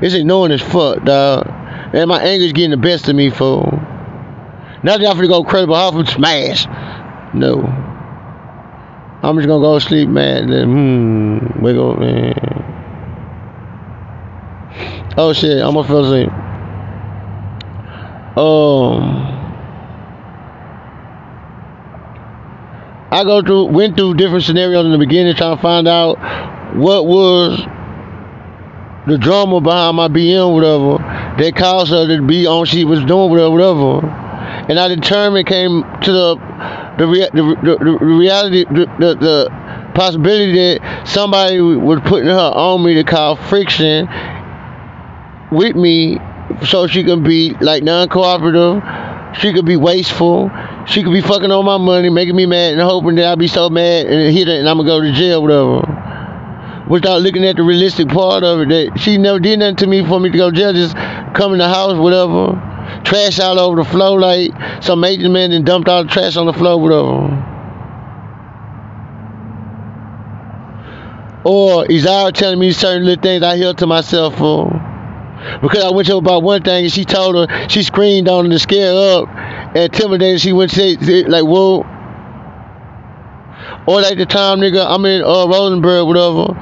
[0.00, 1.48] It's annoying as fuck, dog.
[1.92, 3.64] And my anger's getting the best of me, fool.
[4.84, 6.66] Not that I'm gonna go credible off and smash.
[7.34, 7.62] No.
[9.24, 10.48] I'm just gonna go sleep, man.
[10.48, 12.55] Then, hmm, wake up, man.
[15.18, 16.28] Oh shit, I'm gonna fell asleep.
[18.36, 19.26] Um,
[23.10, 26.16] I go through, went through different scenarios in the beginning, trying to find out
[26.76, 27.58] what was
[29.06, 30.98] the drama behind my BM, whatever,
[31.42, 32.66] that caused her to be on.
[32.66, 34.06] She was doing whatever, whatever.
[34.68, 36.36] And I determined, came to the
[36.98, 42.84] the, the, the, the reality, the, the, the possibility that somebody was putting her on
[42.84, 44.08] me to cause friction
[45.50, 46.18] with me
[46.66, 48.82] so she can be like non-cooperative.
[49.40, 50.50] She could be wasteful.
[50.86, 53.48] She could be fucking on my money making me mad and hoping that i'll be
[53.48, 56.84] so mad and hit it and i'm gonna go to jail whatever.
[56.88, 60.06] Without looking at the realistic part of it that she never did nothing to me
[60.06, 60.94] for me to go to jail just
[61.34, 62.62] come in the house whatever.
[63.04, 66.46] Trash all over the floor like some major man and dumped all the trash on
[66.46, 67.54] the floor whatever.
[71.44, 74.85] Or Izara telling me certain little things I hear to myself for
[75.60, 78.46] because I went to her about one thing and she told her she screamed on
[78.46, 79.28] her to scare her up
[79.76, 80.40] and intimidated.
[80.40, 81.84] She went to say like, "Whoa."
[83.86, 86.54] Or like the time, nigga, I'm in uh, Rosenberg, whatever.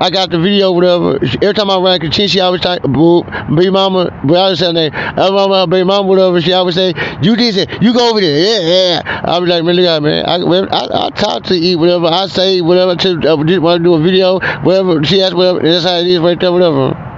[0.00, 1.18] I got the video, whatever.
[1.22, 3.22] Every time I run Kachin, she always talk, boo,
[3.54, 6.40] baby mama, but I was saying mama, baby mama, whatever.
[6.40, 9.22] She always say, you it, you go over there, yeah, yeah.
[9.24, 10.26] I was like, man, look at man.
[10.26, 12.06] I, I, I talk to eat, whatever.
[12.06, 15.04] I say, whatever, to, uh, want to do a video, whatever.
[15.04, 15.60] She asked, whatever.
[15.60, 17.13] That's how it is right there, whatever.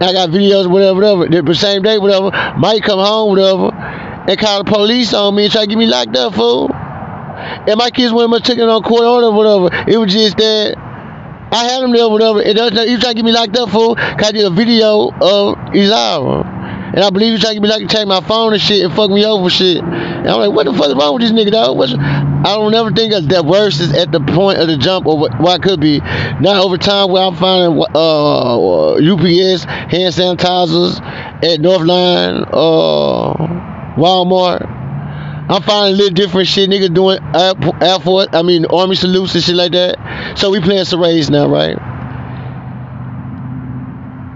[0.00, 1.42] I got videos, whatever, whatever.
[1.42, 2.30] The same day, whatever.
[2.56, 5.86] Might come home, whatever, and call the police on me and try to get me
[5.86, 6.70] locked up, fool.
[6.72, 9.90] And my kids went my ticket on court order, whatever.
[9.90, 10.76] It was just that
[11.50, 12.40] I had them there, whatever.
[12.40, 12.88] It doesn't.
[12.88, 13.96] you trying to get me locked up, fool.
[13.96, 16.57] Cause I did a video of Izara.
[16.94, 19.10] And I believe you trying to me locked, take my phone and shit and fuck
[19.10, 19.76] me over shit.
[19.78, 21.76] And I'm like, what the fuck is wrong with this nigga, dog?
[21.76, 25.18] What's, I don't ever think that worse is at the point of the jump or
[25.18, 25.98] what, what could be.
[25.98, 33.34] Now over time where I'm finding uh, UPS hand sanitizers at Northline, uh,
[34.00, 34.76] Walmart.
[35.50, 36.68] I'm finding little different shit.
[36.70, 40.38] Niggas doing Air Force, I mean Army salutes and shit like that.
[40.38, 41.76] So we playing charades now, right?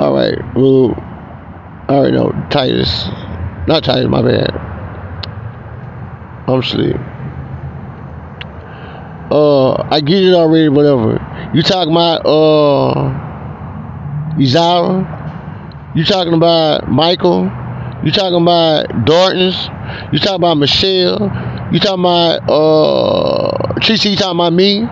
[0.01, 1.12] All right, well,
[1.89, 3.07] I no, know Titus,
[3.67, 4.51] not Titus, my bad.
[6.49, 6.97] I'm asleep
[9.33, 11.17] uh, I get it already, whatever.
[11.55, 12.95] You talking about uh,
[14.37, 15.09] Izara?
[15.97, 17.51] You talking about Michael?
[18.05, 19.57] You talking about Darkness?
[20.13, 21.31] You talking about Michelle?
[21.73, 24.11] You talking about uh, Tracy?
[24.11, 24.87] You talking about me?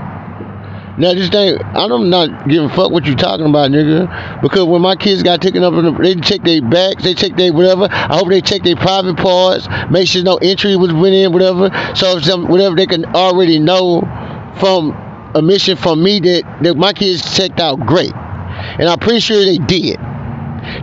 [0.98, 4.42] Now this thing, I'm not giving a fuck what you talking about, nigga.
[4.42, 7.52] Because when my kids got taken up, the, they check their backs, they check their
[7.52, 7.88] whatever.
[7.90, 11.70] I hope they check their private parts, make sure no entry was went in, whatever.
[11.94, 14.00] So some whatever they can already know
[14.58, 14.90] from
[15.34, 18.12] a mission from me that, that my kids checked out great.
[18.12, 19.98] And I'm pretty sure they did.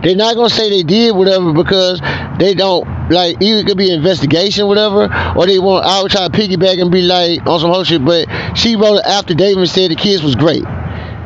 [0.02, 2.00] They're not gonna say they did whatever because
[2.38, 5.04] they don't like either it could be investigation whatever
[5.36, 8.04] or they want I would try to piggyback and be like on some whole shit
[8.04, 10.64] but she wrote it after David said the kids was great.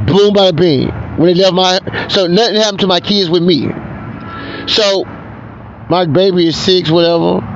[0.06, 0.88] Boom by the beam.
[1.18, 3.68] When they left my so nothing happened to my kids with me.
[4.66, 5.04] So
[5.90, 7.48] my baby is six, whatever.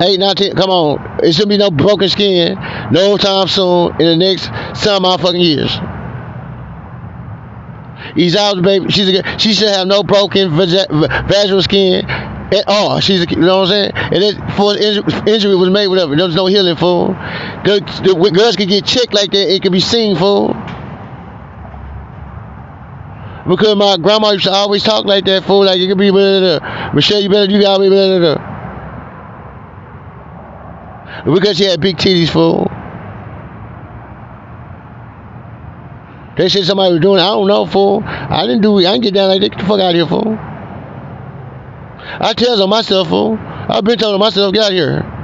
[0.00, 1.24] Eight, nine, ten, come on.
[1.24, 2.56] It should be no broken skin
[2.90, 4.44] no time soon in the next
[4.80, 5.70] some my fucking years.
[8.36, 8.90] Out, baby.
[8.90, 13.00] She's a, she should have no broken vaginal skin at all.
[13.00, 13.92] She's, a, you know what I'm saying?
[13.94, 16.16] And it, for injury, injury was made, whatever.
[16.16, 17.08] There's no healing for.
[17.64, 19.54] The girls can get checked like that.
[19.54, 20.54] It can be seen for.
[23.48, 25.64] Because my grandma used to always talk like that, fool.
[25.64, 26.60] Like it could be better.
[26.94, 28.36] Michelle, you better, you gotta be better.
[31.24, 32.70] Because she had big titties, fool.
[36.38, 37.22] They said somebody was doing it.
[37.22, 38.00] I don't know, fool.
[38.06, 38.86] I didn't do it.
[38.86, 39.50] I didn't get down like that.
[39.50, 40.38] Get the fuck out of here, fool.
[42.20, 43.36] I tell on myself, fool.
[43.36, 45.14] I've been telling myself, get out of here.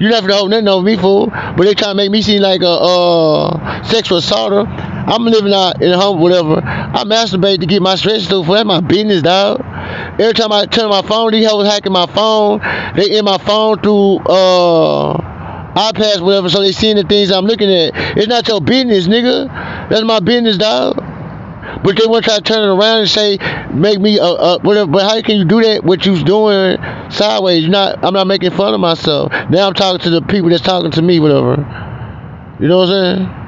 [0.00, 1.28] You never know nothing over me, fool.
[1.28, 4.66] But they try to make me seem like a uh, sexual assaulter.
[4.66, 6.60] I'm living out in a home, whatever.
[6.60, 8.42] I masturbate to get my stress through.
[8.42, 9.60] For that's my business, dog.
[10.18, 12.58] Every time I turn my phone, these hoes hacking my phone.
[12.96, 15.31] They in my phone through uh
[15.74, 17.92] iPads, whatever, so they seeing the things I'm looking at.
[18.16, 19.48] It's not your business, nigga.
[19.88, 20.96] That's my business, dog.
[21.82, 23.38] But they want to try to turn it around and say,
[23.72, 24.90] make me a, uh whatever.
[24.90, 25.82] But how can you do that?
[25.82, 26.76] What you doing
[27.10, 27.62] sideways?
[27.62, 28.04] You're not.
[28.04, 29.32] I'm not making fun of myself.
[29.50, 31.56] Now I'm talking to the people that's talking to me, whatever.
[32.60, 33.42] You know what I'm saying?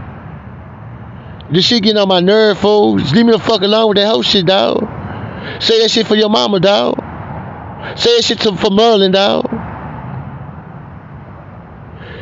[1.52, 2.94] This shit getting on my nerve, fool.
[2.94, 4.80] Leave me the fuck alone with that whole shit, dog.
[5.60, 6.96] Say that shit for your mama, dog.
[7.96, 9.44] Say that shit to, for Merlin, dog.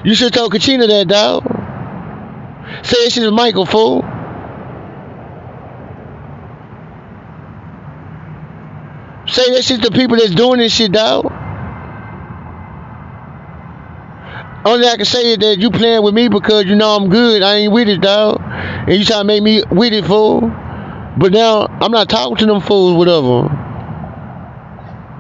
[0.05, 1.45] You should tell Kachina that, dog.
[2.85, 4.03] Say she's a Michael, fool.
[9.29, 11.27] Say that shit to people that's doing this shit, dog.
[14.65, 17.43] Only I can say is that you playing with me because you know I'm good.
[17.43, 18.41] I ain't with it, dog.
[18.43, 20.41] And you trying to make me with it, fool.
[20.41, 23.49] But now I'm not talking to them fools, whatever.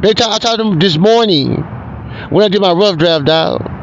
[0.02, 1.62] They talk, I talked to them this morning
[2.30, 3.81] when I did my rough draft, dog.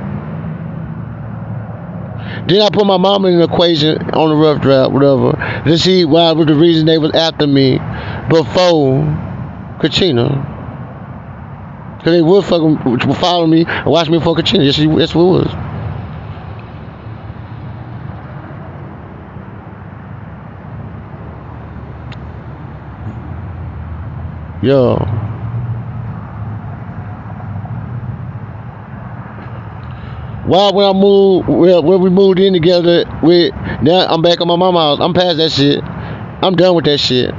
[2.50, 5.34] Then I put my mom in the equation on the rough draft, whatever,
[5.68, 7.78] to see why was the reason they was after me
[8.28, 9.06] before
[9.80, 10.58] Katrina.
[12.04, 14.66] Cause they would fucking follow me and watch me for Katrina.
[14.66, 15.70] Yes, that's what it was.
[24.64, 25.29] Yo.
[30.50, 34.56] Why when I moved where we moved in together with now I'm back on my
[34.56, 35.00] mama house.
[35.00, 35.84] I'm past that shit.
[35.84, 37.32] I'm done with that shit.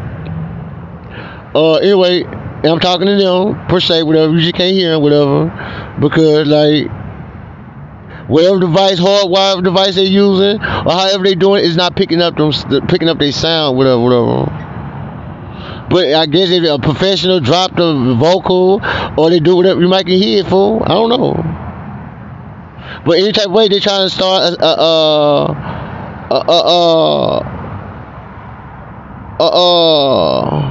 [1.53, 5.47] Uh anyway, I'm talking to them per se, whatever, you just can't hear them, whatever.
[6.01, 6.87] Because like
[8.29, 12.53] whatever device, hardwire device they're using, or however they're doing is not picking up them
[12.87, 14.45] picking up their sound, whatever, whatever.
[15.91, 18.81] But I guess if a professional drop the vocal
[19.19, 20.81] or they do whatever you might can hear it for.
[20.85, 21.70] I don't know.
[23.05, 25.55] But any type of way they trying to start a uh
[26.31, 27.39] uh uh
[29.41, 30.71] uh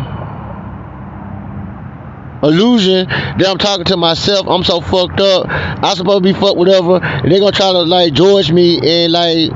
[2.43, 4.47] illusion that I'm talking to myself.
[4.47, 5.47] I'm so fucked up.
[5.49, 6.99] I'm supposed to be fucked whatever.
[7.03, 9.51] And they gonna try to like George me and like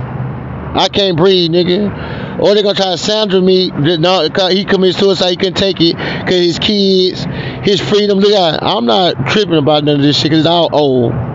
[0.76, 2.40] I can't breathe, nigga.
[2.40, 3.70] Or they're gonna try to Sandra me.
[3.70, 5.30] No, he committed suicide.
[5.30, 7.24] He couldn't take it because his kids,
[7.64, 8.20] his freedom.
[8.20, 11.33] Look, at I'm not tripping about none of this shit because it's all old.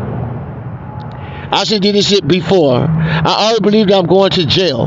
[1.50, 2.76] I should do this shit before.
[2.78, 4.86] I already believe that I'm going to jail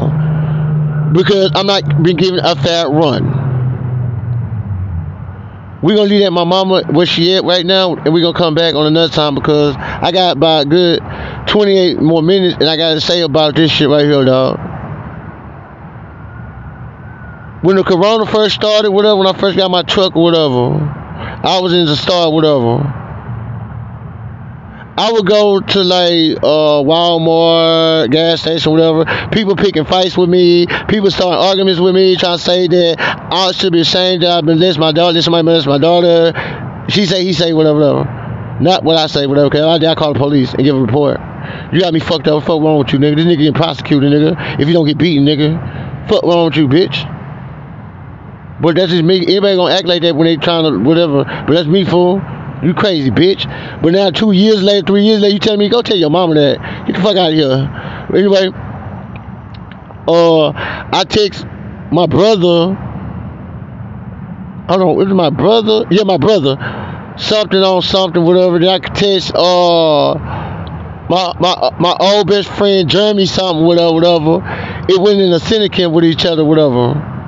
[1.14, 3.42] because I'm not being given a fair run.
[5.82, 8.54] We're gonna leave that my mama where she at right now, and we're gonna come
[8.54, 11.02] back on another time because I got about good
[11.48, 14.60] 28 more minutes, and I gotta say about this shit right here, dog.
[17.64, 20.76] When the corona first started, whatever, when I first got my truck whatever,
[21.44, 22.78] I was in the store, whatever.
[24.98, 29.06] I would go to like uh, Walmart, gas station, whatever.
[29.32, 30.68] People picking fights with me.
[30.90, 34.46] People starting arguments with me, trying to say that I should be ashamed that I've
[34.46, 36.34] been this my daughter, this somebody molest my daughter.
[36.90, 38.58] She say, he say, whatever, whatever.
[38.60, 39.50] Not what I say, whatever.
[39.50, 41.20] Cause I, I call the police and give a report.
[41.72, 42.44] You got me fucked up.
[42.44, 43.16] Fuck wrong with you, nigga?
[43.16, 44.60] This nigga getting prosecuted, nigga.
[44.60, 46.10] If you don't get beaten, nigga.
[46.10, 47.08] Fuck wrong with you, bitch.
[48.62, 49.22] But that's just me.
[49.22, 51.24] Anybody gonna act like that when they trying to whatever.
[51.24, 52.22] But that's me, fool.
[52.64, 53.46] You crazy, bitch.
[53.82, 56.36] But now two years later, three years later, you tell me, go tell your mama
[56.36, 56.86] that.
[56.86, 58.08] Get the fuck out of here.
[58.14, 58.50] Anyway,
[60.08, 61.46] uh, I text
[61.92, 62.78] my brother.
[64.70, 65.86] i don't on, was my brother?
[65.90, 66.58] Yeah, my brother.
[67.18, 68.60] Something on something, whatever.
[68.60, 70.14] That I could text uh
[71.10, 74.86] my my my old best friend Jeremy something, whatever, whatever.
[74.88, 77.21] It went in a syndicate with each other, whatever.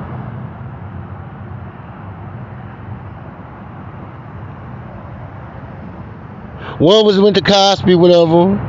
[6.84, 8.60] One was went to Cosby, whatever.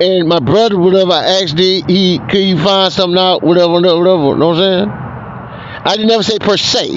[0.00, 3.98] And my brother, whatever, I asked he, he could you find something out, whatever, whatever,
[3.98, 4.22] whatever.
[4.28, 4.88] You know what I'm saying?
[5.84, 6.88] I didn't never say per se.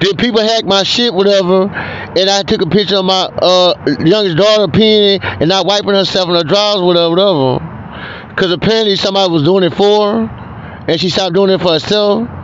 [0.00, 4.38] Then people hack my shit, whatever, and I took a picture of my uh, youngest
[4.38, 8.30] daughter peeing and not wiping herself in her drawers, whatever, whatever.
[8.30, 12.39] Because apparently somebody was doing it for her, and she stopped doing it for herself.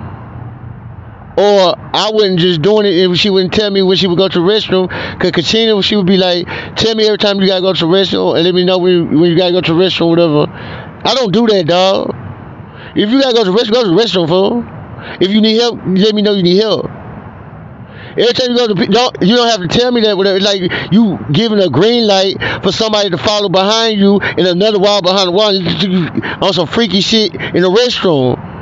[1.36, 4.26] Or I wouldn't just doing it if she wouldn't tell me when she would go
[4.26, 4.88] to the restroom.
[5.20, 6.46] Cause Katrina, she would be like,
[6.76, 9.20] tell me every time you gotta go to the restroom and let me know when,
[9.20, 10.46] when you gotta go to the restroom, whatever.
[10.48, 12.14] I don't do that, dog.
[12.96, 14.64] If you gotta go to the restroom, go to the restroom, fool.
[15.20, 16.86] If you need help, let me know you need help.
[18.18, 20.16] Every time you go to, don't you don't have to tell me that.
[20.16, 24.78] Whatever, like you giving a green light for somebody to follow behind you in another
[24.78, 25.52] wall behind the wall
[26.42, 28.55] on some freaky shit in the restroom.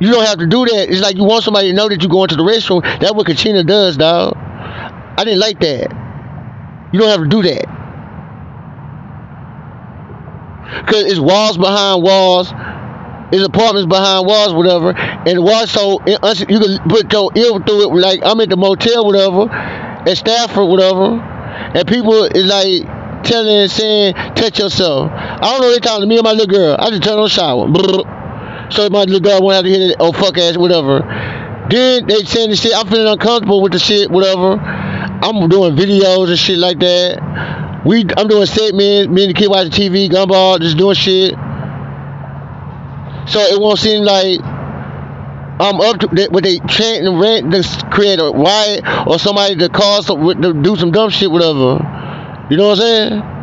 [0.00, 0.90] You don't have to do that.
[0.90, 2.82] It's like you want somebody to know that you're going to the restroom.
[3.00, 4.34] That's what Katrina does, dog.
[4.36, 5.90] I didn't like that.
[6.92, 7.64] You don't have to do that.
[10.86, 12.52] Cause it's walls behind walls,
[13.32, 14.92] it's apartments behind walls, whatever.
[14.96, 18.00] And walls so you can put your ear through it.
[18.00, 21.18] Like I'm at the motel, whatever, at Stafford, whatever,
[21.74, 25.70] and people is like telling and saying, "Touch yourself." I don't know.
[25.72, 26.76] They talking to me and my little girl.
[26.78, 27.66] I just turn on the shower.
[28.70, 31.00] So my little girl went out to hit it, oh fuck ass, whatever.
[31.70, 34.58] Then they saying the shit, I'm feeling uncomfortable with the shit, whatever.
[34.58, 37.82] I'm doing videos and shit like that.
[37.84, 41.32] We, I'm doing segments, me and the kid watching TV, gumball, just doing shit.
[43.28, 44.40] So it won't seem like
[45.60, 49.68] I'm up to what they chant and rant to create a riot or somebody to
[49.68, 51.78] cause some, to do some dumb shit, whatever.
[52.50, 53.37] You know what I'm saying?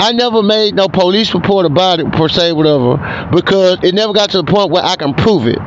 [0.00, 2.96] I never made no police report about it per se, whatever,
[3.32, 5.58] because it never got to the point where I can prove it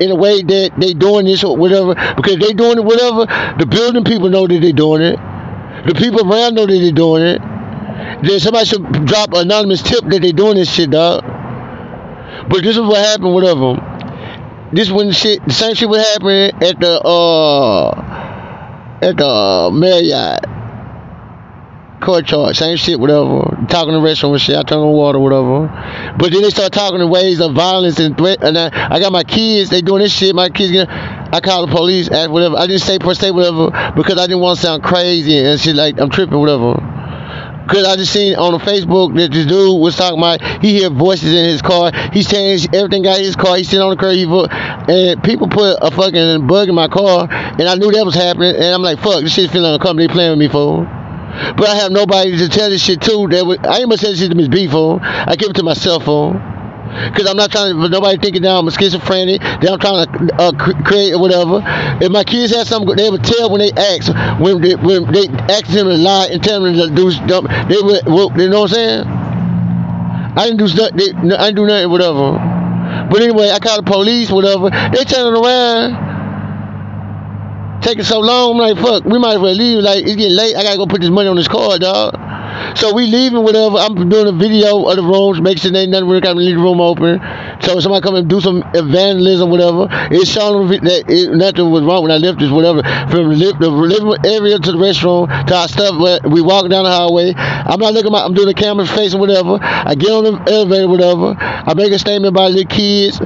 [0.00, 1.94] in a way that they doing this or whatever.
[2.14, 3.26] Because they doing it, whatever,
[3.58, 5.16] the building people know that they doing it.
[5.86, 7.40] The people around know that they doing it.
[8.22, 11.24] Then somebody should drop an anonymous tip that they doing this shit, dog.
[12.48, 14.70] But this is what happened them.
[14.72, 17.90] This when shit, the same shit was happening at the uh
[19.00, 20.57] at the uh, Marriott
[22.00, 23.42] court charge, same shit, whatever.
[23.68, 25.68] Talking in the restaurant and shit, I turn on water, whatever.
[26.18, 28.42] But then they start talking in ways of violence and threat.
[28.42, 30.34] And I, I got my kids, they doing this shit.
[30.34, 32.56] My kids, get, I call the police, ask whatever.
[32.56, 35.74] I didn't say per se whatever because I didn't want to sound crazy and shit
[35.74, 36.98] like I'm tripping, whatever.
[37.68, 40.88] Cause I just seen on the Facebook that this dude was talking about he hear
[40.88, 41.92] voices in his car.
[42.14, 43.56] He's saying everything got his car.
[43.56, 44.14] He's sitting on the curb.
[44.16, 48.06] He vo- and people put a fucking bug in my car, and I knew that
[48.06, 48.56] was happening.
[48.56, 50.08] And I'm like, fuck, this shit feeling uncomfortable.
[50.08, 51.07] They playing with me for.
[51.56, 53.28] But I have nobody to tell this shit to.
[53.28, 55.00] That would, I ain't gonna tell this shit to Miss B phone.
[55.02, 56.58] I give it to my cell phone.
[56.88, 60.34] Cause I'm not trying to, nobody thinking that I'm a schizophrenic, that I'm trying to
[60.40, 60.52] uh,
[60.84, 61.62] create or whatever.
[62.00, 64.08] If my kids had something, they would tell when they ask,
[64.40, 67.76] when they, when they ask them to lie and tell them to do stuff, they
[67.76, 69.06] would, you know what I'm saying?
[69.06, 72.32] I didn't do nothing, I didn't do nothing, whatever.
[73.10, 74.70] But anyway, I called the police, whatever.
[74.70, 75.92] They turning around,
[77.82, 78.52] taking so long.
[78.52, 79.82] I'm like, fuck, we might as well leave.
[79.82, 80.56] Like, it's getting late.
[80.56, 82.27] I gotta go put this money on this car, dog.
[82.76, 83.76] So we leaving, whatever.
[83.76, 86.08] I'm doing a video of the rooms, make sure ain't nothing.
[86.08, 87.20] We're gonna leave the room open.
[87.60, 89.88] So somebody come and do some evangelism, whatever.
[90.10, 92.82] It's showing that it, nothing was wrong when I left this, whatever.
[93.10, 96.90] From the, living area to the restroom to our stuff, where we walk down the
[96.90, 97.34] hallway.
[97.36, 98.12] I'm not looking.
[98.12, 99.58] My, I'm doing the camera facing, whatever.
[99.60, 101.34] I get on the elevator, whatever.
[101.38, 103.20] I make a statement about the kids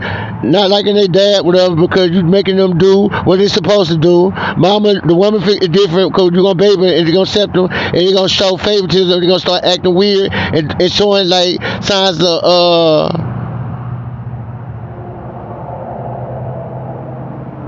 [0.45, 4.31] not liking their dad, whatever, because you're making them do what they're supposed to do.
[4.57, 8.03] Mama, the woman is different because you're gonna baby and you're gonna accept them and
[8.03, 9.22] you're gonna show favoritism.
[9.23, 13.33] You're gonna start acting weird and, and showing like signs of uh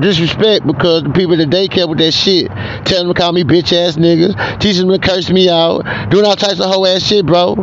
[0.00, 2.48] disrespect because the people that they care with that shit,
[2.84, 6.24] telling them to call me bitch ass niggas, teaching them to curse me out, doing
[6.24, 7.54] all types of hoe ass shit, bro.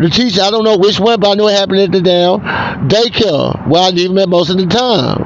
[0.00, 2.40] The teacher, I don't know which one, but I know it happened at the damn
[2.88, 5.22] daycare where I leave him at most of the time.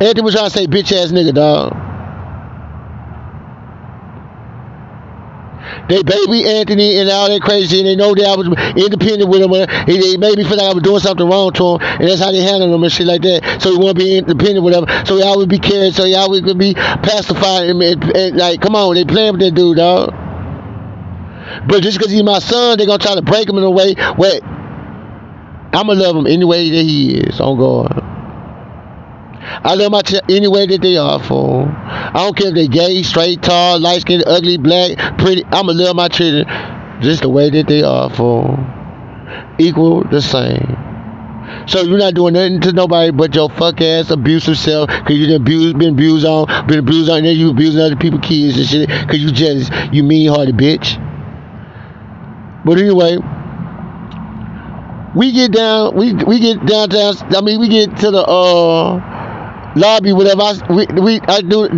[0.00, 1.85] Anthony was trying to say bitch ass nigga, dog.
[5.88, 9.42] They baby Anthony and all that crazy, and they know that I was independent with
[9.42, 9.52] him.
[9.52, 12.20] And they made me feel like I was doing something wrong to him, and that's
[12.20, 13.62] how they handle him and shit like that.
[13.62, 14.86] So he want to be independent with him.
[15.06, 15.92] So he always be caring.
[15.92, 19.42] So he always could be pacified and, and, and, like, come on, they playing with
[19.42, 20.10] that dude, dog.
[21.68, 23.94] But just because he's my son, they're gonna try to break him in a way
[24.16, 24.40] where
[25.72, 27.40] I'ma love him any way that he is.
[27.40, 28.15] On God.
[29.46, 31.66] I love my ch- any way that they are for.
[31.68, 35.44] I don't care if they gay, straight, tall, light skinned, ugly, black, pretty.
[35.46, 36.46] I'ma love my children
[37.00, 38.58] just the way that they are for.
[39.58, 40.76] Equal the same.
[41.68, 45.26] So you're not doing nothing to nobody but your fuck ass abusive self because you
[45.26, 48.56] done abused, been abused on, been abused on, and then you abusing other people kids
[48.56, 51.02] and shit because you jealous, you mean hearted bitch.
[52.64, 53.18] But anyway,
[55.14, 57.14] we get down, we we get downtown.
[57.34, 59.15] I mean, we get to the uh
[59.76, 60.42] lobby, whatever.
[60.42, 61.68] I, we, we I do.